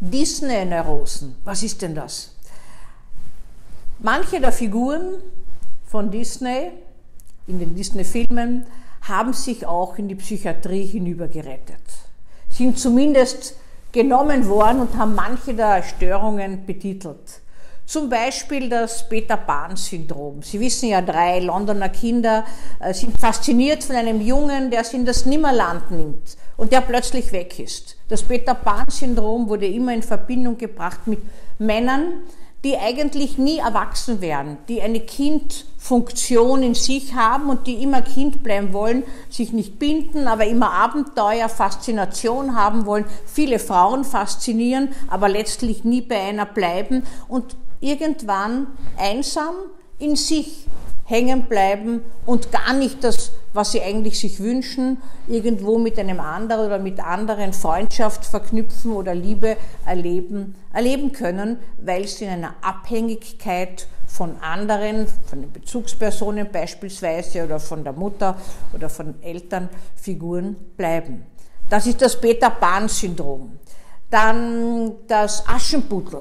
Disney-Neurosen. 0.00 1.36
Was 1.44 1.62
ist 1.62 1.80
denn 1.80 1.94
das? 1.94 2.34
Manche 3.98 4.40
der 4.40 4.52
Figuren 4.52 5.22
von 5.86 6.10
Disney 6.10 6.70
in 7.46 7.58
den 7.58 7.74
Disney-Filmen 7.74 8.66
haben 9.02 9.32
sich 9.32 9.64
auch 9.64 9.96
in 9.96 10.08
die 10.08 10.14
Psychiatrie 10.16 10.84
hinübergerettet, 10.84 11.80
sind 12.50 12.78
zumindest 12.78 13.56
genommen 13.92 14.46
worden 14.48 14.80
und 14.80 14.96
haben 14.98 15.14
manche 15.14 15.54
der 15.54 15.82
Störungen 15.82 16.66
betitelt. 16.66 17.40
Zum 17.86 18.10
Beispiel 18.10 18.68
das 18.68 19.08
Peter 19.08 19.36
Pan-Syndrom. 19.36 20.42
Sie 20.42 20.58
wissen 20.58 20.88
ja, 20.88 21.00
drei 21.00 21.38
Londoner 21.38 21.88
Kinder 21.88 22.44
äh, 22.80 22.92
sind 22.92 23.16
fasziniert 23.18 23.84
von 23.84 23.94
einem 23.96 24.20
Jungen, 24.20 24.70
der 24.70 24.82
sie 24.82 24.96
in 24.96 25.06
das 25.06 25.24
Nimmerland 25.24 25.90
nimmt 25.92 26.36
und 26.56 26.72
der 26.72 26.80
plötzlich 26.80 27.32
weg 27.32 27.58
ist. 27.58 27.96
Das 28.08 28.22
Peter 28.22 28.54
Pan-Syndrom 28.54 29.48
wurde 29.48 29.66
immer 29.66 29.92
in 29.92 30.02
Verbindung 30.02 30.56
gebracht 30.58 31.06
mit 31.06 31.20
Männern, 31.58 32.22
die 32.64 32.76
eigentlich 32.76 33.38
nie 33.38 33.58
erwachsen 33.58 34.20
werden, 34.20 34.58
die 34.68 34.82
eine 34.82 34.98
Kindfunktion 34.98 36.64
in 36.64 36.74
sich 36.74 37.14
haben 37.14 37.48
und 37.48 37.66
die 37.68 37.82
immer 37.82 38.02
Kind 38.02 38.42
bleiben 38.42 38.72
wollen, 38.72 39.04
sich 39.30 39.52
nicht 39.52 39.78
binden, 39.78 40.26
aber 40.26 40.46
immer 40.46 40.72
Abenteuer, 40.72 41.48
Faszination 41.48 42.56
haben 42.56 42.86
wollen, 42.86 43.04
viele 43.24 43.60
Frauen 43.60 44.04
faszinieren, 44.04 44.88
aber 45.08 45.28
letztlich 45.28 45.84
nie 45.84 46.00
bei 46.00 46.18
einer 46.18 46.46
bleiben 46.46 47.04
und 47.28 47.56
irgendwann 47.80 48.66
einsam 48.96 49.54
in 49.98 50.16
sich 50.16 50.66
hängen 51.04 51.44
bleiben 51.44 52.02
und 52.24 52.50
gar 52.50 52.72
nicht 52.72 53.04
das, 53.04 53.30
was 53.56 53.72
sie 53.72 53.82
eigentlich 53.82 54.20
sich 54.20 54.38
wünschen, 54.40 54.98
irgendwo 55.26 55.78
mit 55.78 55.98
einem 55.98 56.20
anderen 56.20 56.66
oder 56.66 56.78
mit 56.78 57.00
anderen 57.00 57.52
Freundschaft 57.52 58.24
verknüpfen 58.24 58.92
oder 58.92 59.14
Liebe 59.14 59.56
erleben, 59.84 60.54
erleben 60.72 61.12
können, 61.12 61.58
weil 61.78 62.06
sie 62.06 62.24
in 62.24 62.30
einer 62.30 62.54
Abhängigkeit 62.60 63.88
von 64.06 64.36
anderen, 64.40 65.06
von 65.26 65.40
den 65.42 65.52
Bezugspersonen 65.52 66.50
beispielsweise 66.50 67.44
oder 67.44 67.58
von 67.58 67.82
der 67.82 67.92
Mutter 67.92 68.36
oder 68.72 68.88
von 68.88 69.20
Elternfiguren 69.22 70.56
bleiben. 70.76 71.26
Das 71.68 71.86
ist 71.86 72.00
das 72.00 72.20
Peter 72.20 72.50
Pan-Syndrom. 72.50 73.58
Dann 74.08 74.92
das 75.08 75.46
Aschenputtel. 75.48 76.20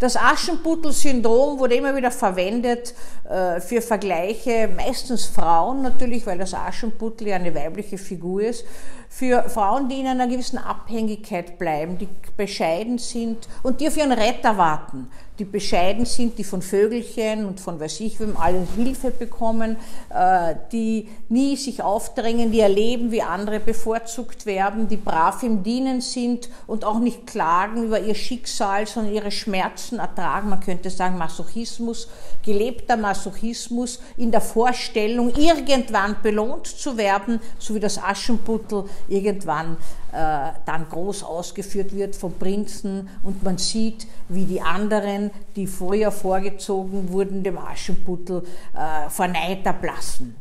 Das 0.00 0.16
Aschenputtel-Syndrom 0.16 1.58
wurde 1.58 1.74
immer 1.74 1.94
wieder 1.94 2.10
verwendet 2.10 2.94
äh, 3.28 3.60
für 3.60 3.82
Vergleiche, 3.82 4.66
meistens 4.74 5.26
Frauen 5.26 5.82
natürlich, 5.82 6.26
weil 6.26 6.38
das 6.38 6.54
Aschenputtel 6.54 7.28
ja 7.28 7.36
eine 7.36 7.54
weibliche 7.54 7.98
Figur 7.98 8.40
ist, 8.40 8.64
für 9.12 9.42
Frauen, 9.50 9.88
die 9.88 10.00
in 10.00 10.06
einer 10.06 10.28
gewissen 10.28 10.56
Abhängigkeit 10.56 11.58
bleiben, 11.58 11.98
die 11.98 12.08
bescheiden 12.36 12.96
sind 12.96 13.48
und 13.64 13.80
die 13.80 13.88
auf 13.88 13.96
ihren 13.96 14.12
Retter 14.12 14.56
warten 14.56 15.08
die 15.40 15.44
bescheiden 15.46 16.04
sind, 16.04 16.36
die 16.38 16.44
von 16.44 16.60
Vögelchen 16.60 17.46
und 17.46 17.60
von 17.60 17.80
weiß 17.80 18.00
ich 18.00 18.20
wem 18.20 18.36
allen 18.36 18.68
Hilfe 18.76 19.10
bekommen, 19.10 19.76
äh, 20.10 20.54
die 20.70 21.08
nie 21.30 21.56
sich 21.56 21.82
aufdrängen, 21.82 22.52
die 22.52 22.60
erleben, 22.60 23.10
wie 23.10 23.22
andere 23.22 23.58
bevorzugt 23.58 24.44
werden, 24.44 24.86
die 24.86 24.98
brav 24.98 25.42
im 25.42 25.62
Dienen 25.62 26.02
sind 26.02 26.50
und 26.66 26.84
auch 26.84 26.98
nicht 26.98 27.26
klagen 27.26 27.84
über 27.84 27.98
ihr 28.00 28.14
Schicksal, 28.14 28.86
sondern 28.86 29.14
ihre 29.14 29.30
Schmerzen 29.30 29.98
ertragen. 29.98 30.50
Man 30.50 30.60
könnte 30.60 30.90
sagen 30.90 31.16
Masochismus, 31.16 32.08
gelebter 32.44 32.98
Masochismus 32.98 33.98
in 34.18 34.30
der 34.30 34.42
Vorstellung, 34.42 35.34
irgendwann 35.34 36.16
belohnt 36.22 36.66
zu 36.66 36.98
werden, 36.98 37.40
so 37.58 37.74
wie 37.74 37.80
das 37.80 37.96
Aschenputtel 38.02 38.84
irgendwann 39.08 39.76
äh, 40.12 40.52
dann 40.64 40.88
groß 40.88 41.22
ausgeführt 41.22 41.94
wird 41.94 42.16
vom 42.16 42.34
Prinzen 42.34 43.08
und 43.22 43.42
man 43.42 43.58
sieht, 43.58 44.06
wie 44.28 44.44
die 44.44 44.60
anderen, 44.60 45.30
die 45.56 45.66
früher 45.66 46.10
vorgezogen 46.10 47.10
wurden, 47.10 47.42
dem 47.42 47.58
Aschenputtel 47.58 48.42
äh, 48.74 49.08
vor 49.10 49.28
Neid 49.28 49.64
erblassen. 49.66 50.36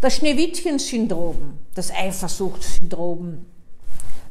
Das 0.00 0.16
Schneewittchen-Syndrom, 0.16 1.58
das 1.74 1.90
Eifersuchtssyndrom, 1.90 3.46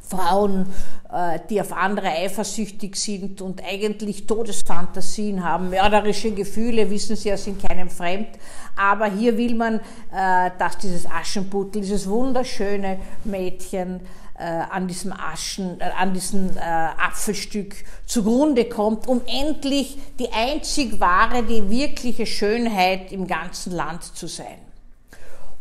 Frauen, 0.08 0.68
äh, 1.12 1.40
die 1.50 1.60
auf 1.62 1.72
andere 1.74 2.08
eifersüchtig 2.08 2.96
sind 2.96 3.42
und 3.42 3.64
eigentlich 3.64 4.28
Todesfantasien 4.28 5.44
haben, 5.44 5.70
mörderische 5.70 6.32
Gefühle, 6.32 6.90
wissen 6.90 7.16
Sie 7.16 7.30
ja, 7.30 7.38
sind 7.38 7.62
keinem 7.62 7.90
fremd. 7.90 8.28
Aber 8.76 9.06
hier 9.06 9.38
will 9.38 9.56
man, 9.56 9.76
äh, 10.12 10.52
dass 10.58 10.78
dieses 10.78 11.06
Aschenputtel, 11.10 11.82
dieses 11.82 12.08
wunderschöne 12.10 13.00
Mädchen, 13.24 14.02
äh, 14.38 14.44
an 14.44 14.88
diesem 14.88 15.14
Aschen, 15.14 15.82
an 15.82 16.14
diesem 16.14 16.50
Apfelstück 16.58 17.74
zugrunde 18.06 18.66
kommt, 18.66 19.08
um 19.08 19.22
endlich 19.28 19.98
die 20.20 20.30
einzig 20.34 21.00
wahre, 21.00 21.44
die 21.44 21.70
wirkliche 21.70 22.26
Schönheit 22.26 23.14
im 23.14 23.28
ganzen 23.28 23.72
Land 23.72 24.04
zu 24.04 24.28
sein. 24.28 24.65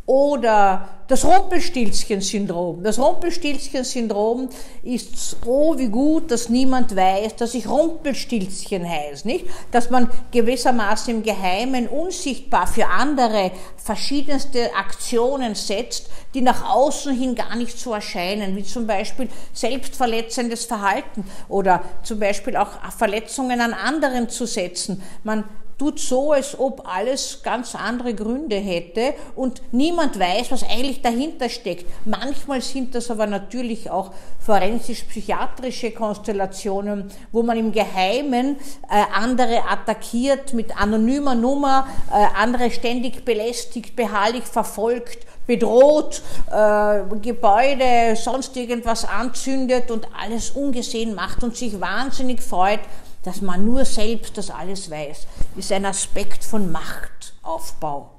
Oder 0.07 0.89
das 1.09 1.25
Rumpelstilzchen-Syndrom. 1.25 2.83
Das 2.83 2.99
Rumpelstilzchen-Syndrom 2.99 4.51
ist 4.83 5.37
oh 5.47 5.79
wie 5.79 5.89
gut, 5.89 6.31
dass 6.31 6.51
niemand 6.51 6.95
weiß, 6.95 7.37
dass 7.37 7.55
ich 7.55 7.69
Rumpelstilzchen 7.69 8.89
heiße, 8.89 9.27
nicht? 9.27 9.47
Dass 9.71 9.89
man 9.89 10.11
gewissermaßen 10.31 11.15
im 11.15 11.23
Geheimen 11.23 11.89
unsichtbar 11.89 12.67
für 12.67 12.87
andere 12.87 13.51
verschiedenste 13.77 14.75
Aktionen 14.75 15.55
setzt, 15.55 16.11
die 16.35 16.43
nach 16.43 16.75
außen 16.75 17.15
hin 17.15 17.35
gar 17.35 17.57
nicht 17.57 17.79
so 17.79 17.95
erscheinen, 17.95 18.57
wie 18.57 18.65
zum 18.65 18.87
Beispiel 18.87 19.29
selbstverletzendes 19.55 20.67
Verhalten 20.67 21.25
oder 21.49 21.83
zum 22.03 22.19
Beispiel 22.19 22.57
auch 22.57 22.69
Verletzungen 22.97 23.61
an 23.63 23.73
anderen 23.73 24.29
zu 24.29 24.47
setzen. 24.47 25.03
Man 25.23 25.45
tut 25.79 25.99
so, 25.99 26.33
als 26.33 26.59
ob 26.59 26.87
alles 26.87 27.43
ganz 27.43 27.75
andere 27.75 28.15
Gründe 28.15 28.57
hätte 28.57 29.15
und 29.35 29.63
niemand 29.73 30.19
weiß, 30.19 30.51
was 30.51 30.63
eigentlich 30.63 31.03
dahinter 31.03 31.49
steckt. 31.49 31.87
Manchmal 32.05 32.61
sind 32.61 32.95
das 32.95 33.11
aber 33.11 33.27
natürlich 33.27 33.91
auch 33.91 34.13
forensisch-psychiatrische 34.41 35.91
Konstellationen, 35.93 37.11
wo 37.33 37.43
man 37.43 37.59
im 37.59 37.73
Geheimen 37.73 38.57
äh, 38.89 39.03
andere 39.15 39.69
attackiert 39.69 40.53
mit 40.53 40.81
anonymer 40.81 41.35
Nummer, 41.35 41.87
äh, 42.13 42.25
andere 42.37 42.71
ständig 42.71 43.25
belästigt, 43.25 43.97
beharrlich 43.97 44.45
verfolgt, 44.45 45.27
bedroht, 45.47 46.23
äh, 46.51 47.01
Gebäude, 47.21 48.17
sonst 48.17 48.57
irgendwas 48.57 49.05
anzündet 49.05 49.91
und 49.91 50.09
alles 50.19 50.51
ungesehen 50.51 51.15
macht 51.15 51.43
und 51.43 51.57
sich 51.57 51.81
wahnsinnig 51.81 52.43
freut, 52.43 52.81
dass 53.25 53.41
man 53.41 53.65
nur 53.65 53.85
selbst 53.85 54.39
das 54.39 54.51
alles 54.51 54.91
weiß, 54.91 55.27
ist 55.57 55.73
ein 55.73 55.87
Aspekt 55.87 56.45
von 56.45 56.71
Machtaufbau. 56.71 58.11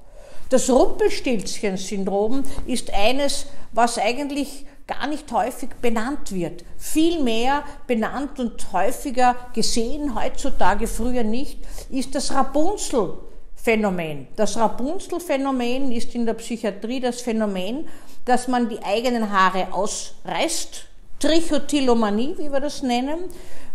Das 0.49 0.69
Rumpelstilzchen-Syndrom 0.69 2.43
ist 2.65 2.93
eines, 2.93 3.47
was 3.71 3.97
eigentlich 3.97 4.65
gar 4.87 5.07
nicht 5.07 5.31
häufig 5.31 5.69
benannt 5.81 6.31
wird. 6.31 6.63
Vielmehr 6.77 7.63
benannt 7.87 8.39
und 8.39 8.71
häufiger 8.71 9.35
gesehen, 9.53 10.13
heutzutage 10.15 10.87
früher 10.87 11.23
nicht, 11.23 11.59
ist 11.89 12.13
das 12.13 12.31
Rapunzel-Phänomen. 12.31 14.27
Das 14.35 14.57
Rapunzel-Phänomen 14.57 15.91
ist 15.91 16.13
in 16.13 16.27
der 16.27 16.35
Psychiatrie 16.35 16.99
das 16.99 17.21
Phänomen, 17.21 17.87
dass 18.25 18.47
man 18.47 18.69
die 18.69 18.83
eigenen 18.83 19.31
Haare 19.31 19.73
ausreißt, 19.73 20.85
Trichotillomanie, 21.19 22.35
wie 22.37 22.51
wir 22.51 22.59
das 22.59 22.83
nennen, 22.83 23.29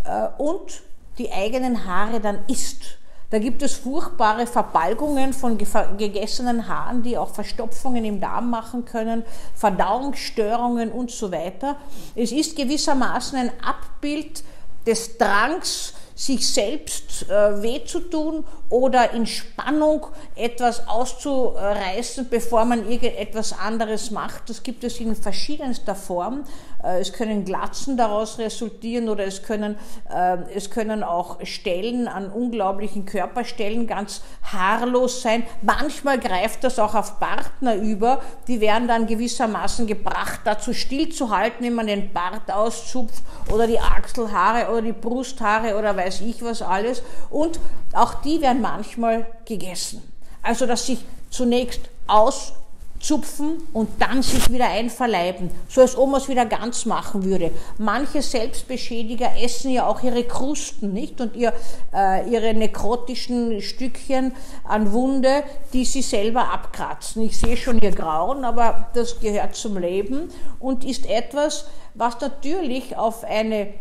äh, 0.05 0.29
und 0.39 0.83
die 1.19 1.33
eigenen 1.33 1.87
Haare 1.87 2.21
dann 2.21 2.41
isst. 2.47 2.99
Da 3.31 3.39
gibt 3.39 3.63
es 3.63 3.75
furchtbare 3.75 4.47
Verbalgungen 4.47 5.33
von 5.33 5.57
gegessenen 5.57 6.67
Haaren, 6.67 7.05
die 7.05 7.17
auch 7.17 7.31
Verstopfungen 7.31 8.05
im 8.05 8.21
Darm 8.21 8.51
machen 8.51 8.85
können, 8.85 9.23
Verdauungsstörungen 9.55 10.91
und 10.91 11.13
so 11.13 11.31
weiter. 11.31 11.77
Es 12.17 12.33
ist 12.33 12.57
gewissermaßen 12.57 13.39
ein 13.39 13.53
Abbild 13.63 14.43
des 14.85 15.17
Drangs, 15.17 15.95
sich 16.21 16.53
selbst 16.53 17.31
äh, 17.31 17.63
weh 17.63 17.83
zu 17.85 18.01
tun 18.01 18.45
oder 18.69 19.13
in 19.13 19.27
Spannung 19.27 20.07
etwas 20.37 20.87
auszureißen, 20.87 22.29
bevor 22.29 22.67
man 22.67 22.91
irgendetwas 22.91 23.59
anderes 23.59 24.11
macht. 24.11 24.51
Das 24.51 24.63
gibt 24.63 24.85
es 24.85 25.01
in 25.01 25.17
verschiedenster 25.17 25.95
Form. 25.95 26.45
Äh, 26.83 27.01
es 27.01 27.13
können 27.13 27.45
Glatzen 27.45 27.97
daraus 27.97 28.39
resultieren 28.39 29.09
oder 29.09 29.25
es 29.25 29.43
können, 29.43 29.77
äh, 30.13 30.39
es 30.55 30.71
können 30.71 31.03
auch 31.03 31.45
Stellen 31.45 32.09
an 32.09 32.31
unglaublichen 32.31 33.07
Körperstellen 33.07 33.87
ganz 33.87 34.23
haarlos 34.43 35.23
sein. 35.23 35.45
Manchmal 35.63 36.19
greift 36.19 36.65
das 36.65 36.79
auch 36.79 36.95
auf 36.95 37.19
Partner 37.19 37.77
über. 37.77 38.21
Die 38.49 38.61
werden 38.61 38.89
dann 38.89 39.07
gewissermaßen 39.07 39.87
gebracht, 39.87 40.41
dazu 40.45 40.73
stillzuhalten, 40.73 41.67
wenn 41.67 41.75
man 41.75 41.87
den 41.87 42.13
Bart 42.13 42.51
auszupft 42.51 43.23
oder 43.53 43.67
die 43.67 43.81
Achselhaare 43.81 44.71
oder 44.71 44.83
die 44.83 44.93
Brusthaare 44.93 45.77
oder 45.79 45.97
weiß 45.97 46.23
ich 46.23 46.43
was 46.43 46.63
alles. 46.63 47.03
Und 47.31 47.61
auch 47.93 48.15
die 48.23 48.41
werden 48.41 48.63
manchmal 48.63 49.27
gegessen. 49.45 50.03
Also, 50.43 50.67
dass 50.67 50.87
sich 50.87 51.05
zunächst 51.31 51.81
aus 52.07 52.55
zupfen 53.01 53.63
und 53.73 53.89
dann 53.99 54.23
sich 54.23 54.51
wieder 54.51 54.69
einverleiben, 54.69 55.51
so 55.69 55.81
als 55.81 55.97
ob 55.97 56.11
man 56.11 56.21
es 56.21 56.29
wieder 56.29 56.45
ganz 56.45 56.85
machen 56.85 57.25
würde. 57.25 57.51
Manche 57.79 58.23
Selbstbeschädiger 58.23 59.33
essen 59.43 59.71
ja 59.73 59.87
auch 59.87 60.03
ihre 60.03 60.25
Krusten, 60.25 60.93
nicht? 60.93 61.21
Und 61.21 61.35
ihr, 61.35 61.53
äh, 61.95 62.31
ihre 62.31 62.55
nekrotischen 62.55 63.61
Stückchen 63.63 64.33
an 64.65 64.93
Wunde, 64.93 65.43
die 65.73 65.85
sie 65.85 66.03
selber 66.03 66.53
abkratzen. 66.53 67.25
Ich 67.25 67.39
sehe 67.39 67.57
schon 67.57 67.81
ihr 67.81 67.93
Grauen, 67.93 68.45
aber 68.45 68.91
das 68.95 69.19
gehört 69.19 69.57
zum 69.57 69.79
Leben 69.79 70.29
und 70.59 70.85
ist 70.85 71.09
etwas, 71.09 71.67
was 71.95 72.21
natürlich 72.21 72.97
auf 72.97 73.25
eine 73.25 73.73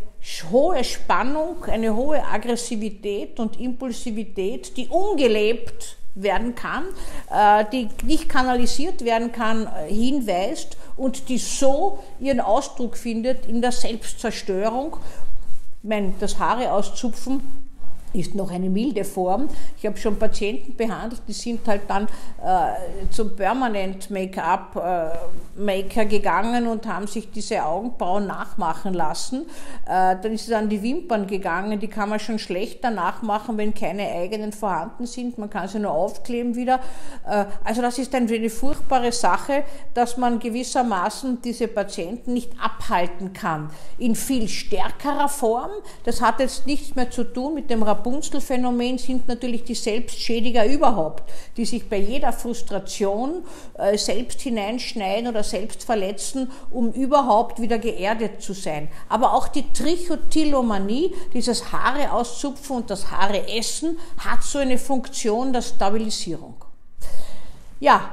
hohe 0.51 0.83
Spannung, 0.83 1.63
eine 1.66 1.95
hohe 1.95 2.24
Aggressivität 2.24 3.39
und 3.39 3.60
Impulsivität, 3.60 4.75
die 4.77 4.88
ungelebt 4.88 5.98
werden 6.21 6.56
kann, 6.56 6.86
äh, 7.31 7.66
die 7.71 7.89
nicht 8.04 8.30
kanalisiert 8.30 9.04
werden 9.04 9.31
kann, 9.31 9.68
äh, 9.68 9.94
hinweist 9.94 10.77
und 10.98 11.30
die 11.30 11.38
so 11.38 12.00
ihren 12.19 12.39
Ausdruck 12.39 12.98
findet 12.98 13.45
in 13.45 13.62
der 13.62 13.71
Selbstzerstörung. 13.71 14.98
Ich 15.81 15.89
meine, 15.89 16.13
das 16.19 16.39
Haare 16.39 16.71
auszupfen 16.71 17.69
ist 18.13 18.35
noch 18.35 18.51
eine 18.51 18.69
milde 18.69 19.03
Form. 19.03 19.47
Ich 19.77 19.85
habe 19.85 19.97
schon 19.97 20.17
Patienten 20.17 20.75
behandelt, 20.75 21.21
die 21.27 21.33
sind 21.33 21.67
halt 21.67 21.81
dann 21.88 22.06
äh, 22.44 23.09
zum 23.11 23.35
Permanent 23.35 24.09
Make-up-Maker 24.09 26.01
äh, 26.01 26.06
gegangen 26.06 26.67
und 26.67 26.88
haben 26.88 27.07
sich 27.07 27.31
diese 27.31 27.63
Augenbrauen 27.65 28.27
nachmachen 28.27 28.94
lassen. 28.94 29.45
Äh, 29.85 30.15
dann 30.21 30.33
ist 30.33 30.47
es 30.47 30.53
an 30.53 30.69
die 30.69 30.81
Wimpern 30.81 31.27
gegangen, 31.27 31.79
die 31.79 31.88
kann 31.88 32.09
man 32.09 32.19
schon 32.19 32.39
schlechter 32.39 32.89
nachmachen, 32.89 33.57
wenn 33.57 33.73
keine 33.73 34.09
eigenen 34.09 34.51
vorhanden 34.51 35.06
sind. 35.06 35.38
Man 35.38 35.50
kann 35.50 35.67
sie 35.67 35.79
nur 35.79 35.91
aufkleben 35.91 36.56
wieder. 36.56 36.79
Äh, 37.27 37.45
also 37.63 37.81
das 37.81 37.97
ist 37.97 38.13
eine 38.15 38.50
furchtbare 38.50 39.11
Sache, 39.11 39.63
dass 39.94 40.17
man 40.17 40.39
gewissermaßen 40.39 41.41
diese 41.41 41.67
Patienten 41.67 42.33
nicht 42.33 42.51
abhalten 42.61 43.33
kann. 43.33 43.69
In 43.97 44.15
viel 44.15 44.47
stärkerer 44.47 45.29
Form. 45.29 45.71
Das 46.03 46.21
hat 46.21 46.39
jetzt 46.39 46.65
nichts 46.65 46.95
mehr 46.95 47.11
zu 47.11 47.23
tun 47.23 47.53
mit 47.53 47.69
dem 47.69 47.83
Rapunzel-Phänomen 47.99 48.97
sind 48.97 49.27
natürlich 49.27 49.65
die 49.65 49.75
Selbstschädiger 49.75 50.65
überhaupt, 50.65 51.23
die 51.57 51.65
sich 51.65 51.89
bei 51.89 51.97
jeder 51.97 52.31
Frustration 52.31 53.43
äh, 53.77 53.97
selbst 53.97 54.39
hineinschneiden 54.41 55.27
oder 55.27 55.43
selbst 55.43 55.83
verletzen, 55.83 56.49
um 56.71 56.93
überhaupt 56.93 57.61
wieder 57.61 57.77
geerdet 57.77 58.41
zu 58.41 58.53
sein. 58.53 58.87
Aber 59.09 59.33
auch 59.33 59.49
die 59.49 59.71
Trichotillomanie, 59.73 61.13
dieses 61.33 61.73
Haare 61.73 62.13
auszupfen 62.13 62.77
und 62.77 62.89
das 62.89 63.11
Haare 63.11 63.49
essen, 63.49 63.99
hat 64.17 64.43
so 64.43 64.59
eine 64.59 64.77
Funktion 64.77 65.51
der 65.51 65.61
Stabilisierung. 65.61 66.55
Ja, 67.81 68.11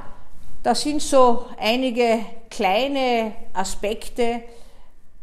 das 0.63 0.81
sind 0.81 1.01
so 1.01 1.45
einige 1.57 2.19
kleine 2.49 3.31
Aspekte, 3.53 4.41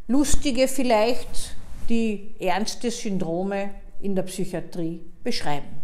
lustige 0.09 0.69
vielleicht, 0.69 1.55
die 1.91 2.35
ernste 2.41 2.91
Syndrome 2.91 3.71
in 4.05 4.15
der 4.15 4.25
Psychiatrie 4.25 5.01
beschreiben. 5.23 5.84